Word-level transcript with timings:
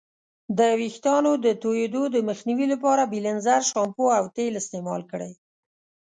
د 0.57 0.59
ویښتانو 0.79 1.31
د 1.45 1.47
توییدو 1.63 2.03
د 2.15 2.17
مخنیوي 2.29 2.67
لپاره 2.73 3.09
بیلینزر 3.11 3.61
شامپو 3.71 4.05
او 4.17 4.23
تیل 4.35 4.53
استعمال 4.61 5.01
کړئ. 5.11 5.31